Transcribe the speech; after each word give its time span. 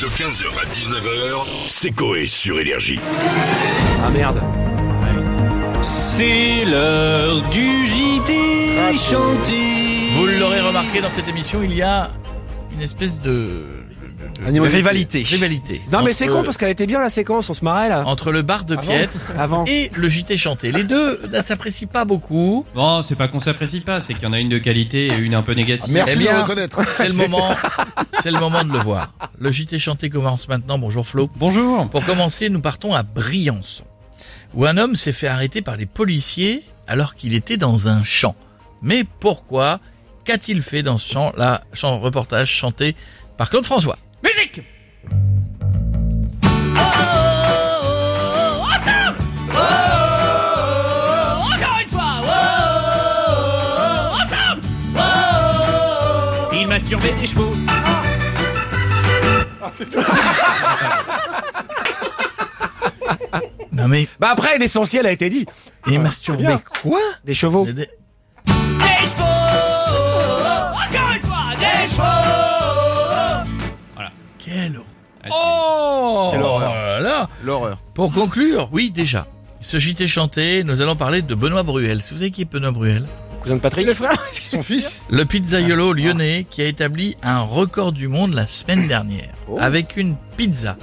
De 0.00 0.06
15h 0.06 0.46
à 0.60 0.66
19h, 0.66 1.44
c'est 1.66 1.90
Coé 1.90 2.26
sur 2.26 2.60
Énergie. 2.60 3.00
Ah 4.04 4.10
merde. 4.10 4.40
C'est 5.82 6.64
l'heure 6.64 7.42
du 7.50 7.84
JT 7.84 8.96
chanté. 8.96 9.54
Vous 10.16 10.26
l'aurez 10.38 10.60
remarqué 10.60 11.00
dans 11.00 11.10
cette 11.10 11.28
émission, 11.28 11.62
il 11.64 11.74
y 11.74 11.82
a 11.82 12.12
une 12.72 12.80
espèce 12.80 13.20
de, 13.20 13.64
de- 14.08 14.40
de- 14.40 14.42
de- 14.42 14.48
Animosité. 14.48 14.76
rivalité. 14.76 15.22
Rivalité. 15.22 15.80
Non 15.92 16.02
mais 16.02 16.12
c'est 16.12 16.26
con 16.28 16.42
parce 16.44 16.56
qu'elle 16.56 16.70
était 16.70 16.86
bien 16.86 17.00
la 17.00 17.08
séquence, 17.08 17.48
on 17.50 17.54
se 17.54 17.64
marrait 17.64 17.88
là. 17.88 18.02
entre 18.06 18.32
le 18.32 18.42
bar 18.42 18.64
de 18.64 18.76
Piètre 18.76 19.16
Avant. 19.38 19.64
et 19.66 19.90
le 19.96 20.08
JT 20.08 20.36
chanté. 20.36 20.72
Les 20.72 20.84
deux 20.84 21.20
ne 21.32 21.40
s'apprécient 21.42 21.88
pas 21.88 22.04
beaucoup. 22.04 22.64
Bon, 22.74 23.02
c'est 23.02 23.16
pas 23.16 23.28
qu'on 23.28 23.40
s'apprécie 23.40 23.80
pas, 23.80 24.00
c'est 24.00 24.14
qu'il 24.14 24.24
y 24.24 24.26
en 24.26 24.32
a 24.32 24.38
une 24.38 24.48
de 24.48 24.58
qualité 24.58 25.06
et 25.08 25.16
une 25.16 25.34
un 25.34 25.42
peu 25.42 25.52
négative. 25.52 25.92
Merci 25.92 26.12
Eh 26.14 26.18
de 26.18 26.22
bien, 26.22 26.36
le 26.36 26.42
reconnaître. 26.42 26.80
C'est 26.96 27.08
le 27.08 27.14
moment, 27.28 27.54
c'est 28.22 28.30
le 28.30 28.38
moment 28.40 28.64
de 28.64 28.72
le 28.72 28.78
voir. 28.78 29.12
Le 29.38 29.50
JT 29.50 29.78
chanté 29.78 30.10
commence 30.10 30.48
maintenant. 30.48 30.78
Bonjour 30.78 31.06
Flo. 31.06 31.30
Bonjour. 31.36 31.88
Pour 31.90 32.04
commencer, 32.04 32.48
nous 32.50 32.60
partons 32.60 32.94
à 32.94 33.02
Briançon, 33.02 33.84
où 34.54 34.64
un 34.66 34.76
homme 34.76 34.94
s'est 34.94 35.12
fait 35.12 35.28
arrêter 35.28 35.62
par 35.62 35.76
les 35.76 35.86
policiers 35.86 36.62
alors 36.86 37.14
qu'il 37.14 37.34
était 37.34 37.56
dans 37.56 37.88
un 37.88 38.02
champ. 38.02 38.34
Mais 38.82 39.04
pourquoi 39.20 39.80
Qu'a-t-il 40.28 40.62
fait 40.62 40.82
dans 40.82 40.98
ce 40.98 41.10
champ 41.10 41.32
Là, 41.38 41.62
champ 41.72 41.98
reportage 42.00 42.50
chanté 42.50 42.94
par 43.38 43.48
Claude 43.48 43.64
François. 43.64 43.96
Musique! 44.22 44.60
Il 56.52 56.66
masturbait 56.66 57.12
des 57.20 57.26
chevaux. 57.26 57.52
Non 63.72 63.86
mais, 63.88 64.08
Bah 64.18 64.30
après 64.32 64.58
l'essentiel 64.58 65.06
a 65.06 65.12
été 65.12 65.28
dit. 65.30 65.46
il 65.86 66.00
masturbait 66.00 66.56
quoi? 66.82 67.00
Des 67.24 67.34
chevaux. 67.34 67.66
Des- 67.66 67.88
L'horreur. 77.42 77.78
Pour 77.94 78.12
conclure, 78.12 78.68
oui 78.72 78.90
déjà, 78.90 79.26
ce 79.60 79.78
JT 79.78 80.06
chanté, 80.08 80.64
nous 80.64 80.80
allons 80.80 80.96
parler 80.96 81.22
de 81.22 81.34
Benoît 81.34 81.62
Bruel. 81.62 81.98
Vous 81.98 82.16
savez 82.18 82.30
qui 82.30 82.42
est 82.42 82.50
Benoît 82.52 82.70
Bruel? 82.72 83.06
Cousin 83.40 83.56
de 83.56 83.60
Patrick. 83.60 83.88
Son 84.32 84.62
fils 84.62 85.06
Le 85.10 85.24
pizzaiolo 85.24 85.92
lyonnais 85.92 86.46
qui 86.50 86.62
a 86.62 86.66
établi 86.66 87.16
un 87.22 87.40
record 87.40 87.92
du 87.92 88.08
monde 88.08 88.34
la 88.34 88.46
semaine 88.46 88.88
dernière 88.88 89.32
Oh. 89.48 89.58
avec 89.60 89.96
une 89.96 90.14
pizza. 90.36 90.76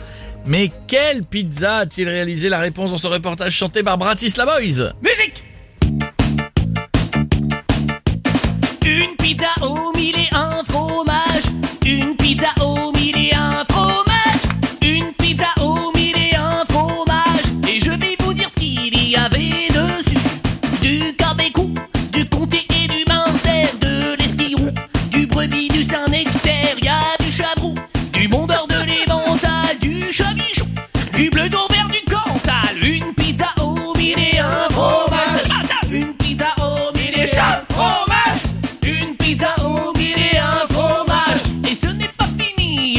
Mais 0.47 0.71
quelle 0.87 1.23
pizza 1.23 1.77
a-t-il 1.77 2.07
réalisé? 2.09 2.49
La 2.49 2.59
réponse 2.59 2.91
dans 2.91 2.97
ce 2.97 3.07
reportage 3.07 3.53
chanté 3.53 3.83
par 3.83 3.97
Bratislava 3.97 4.59
Boys. 4.59 4.93
Musique 5.01 5.43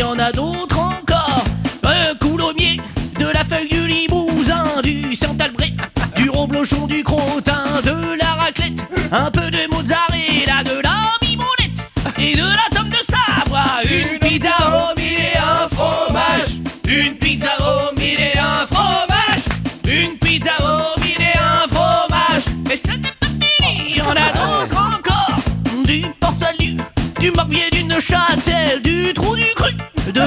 en 0.06 0.18
a 0.18 0.32
d'autres 0.32 0.78
encore. 0.78 1.44
Un 1.82 2.14
coulommier, 2.16 2.80
de 3.18 3.26
la 3.26 3.44
feuille 3.44 3.68
du 3.68 3.86
limousin, 3.86 4.80
du 4.82 5.14
Saint-Albret, 5.14 5.74
du 6.16 6.30
reblochon, 6.30 6.86
du 6.86 7.02
crottin, 7.02 7.80
de 7.84 8.18
la 8.18 8.30
raclette, 8.42 8.84
un 9.12 9.30
peu 9.30 9.50
de 9.50 9.68
mozzarella, 9.70 10.62
de 10.64 10.80
la 10.82 10.96
mimolette 11.22 11.90
et 12.18 12.34
de 12.36 12.42
la 12.42 12.66
tome 12.74 12.90
de 12.90 13.02
Savoie. 13.12 13.82
Une 13.84 14.18
pizza 14.18 14.54
au 14.60 14.98
mille 14.98 15.18
et 15.18 15.38
un 15.38 15.68
fromage. 15.68 16.50
Une 16.86 17.16
pizza 17.16 17.50
au 17.60 17.94
mille 17.98 18.20
et 18.20 18.38
un 18.38 18.66
fromage. 18.66 19.44
Une 19.86 20.18
pizza 20.18 20.52
au 20.60 21.00
mille 21.00 21.20
et 21.20 21.38
un 21.38 21.66
fromage. 21.68 22.44
Mais 22.68 22.76
ce 22.76 22.92
n'est 22.92 22.98
pas 22.98 23.26
fini, 23.26 23.96
y 23.96 24.00
en 24.02 24.10
a 24.10 24.32
d'autres 24.32 24.76
encore. 24.76 25.40
Du 25.84 26.02
salut, 26.32 26.76
du 27.20 27.30
morbier, 27.30 27.70
du 27.72 27.84
Neuchâtel, 27.84 28.45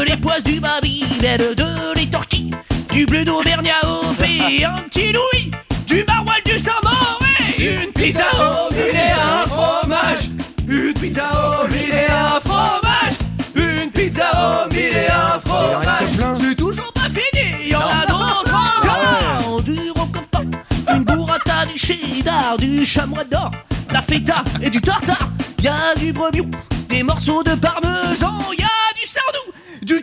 de 0.10 0.16
l'époisse 0.16 0.44
du 0.44 0.60
Babybel, 0.60 1.56
de 1.56 1.96
l'étorquille, 1.96 2.52
du 2.92 3.06
bleu 3.06 3.24
d'Auvergne 3.24 3.72
à 3.82 3.88
OP, 3.88 4.22
un 4.22 4.82
petit 4.90 5.12
Louis, 5.14 5.52
du 5.88 6.04
maroilles 6.04 6.42
du 6.46 6.58
Saint-Mauré, 6.58 7.84
une 7.84 7.92
pizza 7.92 8.26
au 8.34 8.74
mille 8.74 8.96
et 8.96 9.12
un 9.12 9.48
fromage, 9.48 10.30
une 10.68 10.94
pizza 10.94 11.30
au 11.64 11.68
mille 11.68 11.94
et 11.94 12.12
un 12.12 12.40
fromage, 12.40 13.18
une 13.56 13.92
pizza 13.92 14.32
au 14.34 14.74
mille 14.74 14.96
et 14.96 15.12
un 15.12 15.40
fromage. 15.40 16.40
C'est 16.42 16.56
toujours 16.56 16.92
pas 16.94 17.10
fini, 17.10 17.70
y 17.70 17.76
en 17.76 17.82
a 17.82 18.06
d'autres 18.08 18.56
encore. 18.56 19.62
Du 19.62 19.92
roquefort, 19.96 20.46
une 20.92 21.04
burrata, 21.04 21.66
du 21.72 21.78
cheddar, 21.78 22.58
du 22.58 22.84
chamois 22.84 23.26
d'or, 23.26 23.52
la 23.92 24.02
feta 24.02 24.44
et 24.62 24.72
du 24.72 24.82
tartare. 24.82 25.30
Y 25.62 25.68
a 25.68 25.96
du 26.00 26.14
brebis, 26.14 26.50
des 26.90 27.04
morceaux 27.04 27.44
de 27.44 27.54
parmesan, 27.54 28.42
y 28.58 28.64
a 28.64 28.68
du 28.68 28.70
sardou, 28.70 28.79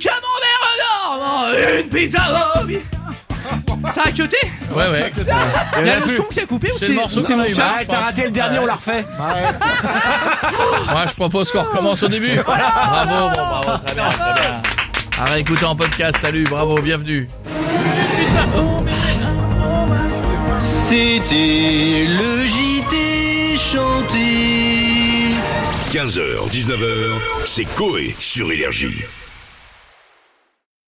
camembert 0.07 0.73
d'or, 0.81 1.81
une 1.81 1.89
pizza. 1.89 2.23
Ça 3.93 4.03
a 4.07 4.11
cuté 4.11 4.37
Ouais 4.75 4.89
ouais. 4.89 5.13
Y 5.85 5.89
a 5.89 6.01
le 6.01 6.17
son 6.17 6.25
qui 6.25 6.41
a 6.41 6.47
coupé 6.47 6.73
ou 6.73 6.79
C'est 6.79 6.89
le 6.89 6.95
morceau 6.95 7.23
c'est 7.23 7.37
mon 7.37 7.45
casque. 7.45 7.61
Ah, 7.61 7.85
t'as 7.89 7.99
raté 7.99 8.25
le 8.25 8.31
dernier, 8.31 8.59
on 8.59 8.67
l'a 8.67 8.75
refait. 8.75 9.05
Moi 10.91 11.05
je 11.09 11.15
propose 11.15 11.53
qu'on 11.53 11.63
recommence 11.63 12.03
au 12.03 12.09
début. 12.09 12.37
Bravo, 12.37 13.29
bon 13.29 13.43
bravo, 13.43 13.85
très 13.85 13.95
bien, 13.95 14.09
très 14.09 14.41
bien. 14.41 14.63
À 15.19 15.25
réécouter 15.25 15.65
en 15.65 15.77
podcast, 15.77 16.19
salut, 16.21 16.45
bravo, 16.45 16.81
bienvenue. 16.81 17.29
C'était 20.59 22.07
le 22.09 22.47
JT 22.47 23.57
chanté. 23.57 24.27
15h, 25.93 26.51
19h, 26.51 27.19
c'est 27.45 27.65
Coé 27.65 28.15
sur 28.19 28.53
Énergie. 28.53 29.05